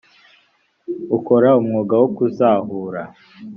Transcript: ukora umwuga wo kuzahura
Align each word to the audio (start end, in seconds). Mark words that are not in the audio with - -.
ukora 1.17 1.49
umwuga 1.59 1.93
wo 2.01 2.07
kuzahura 2.15 3.01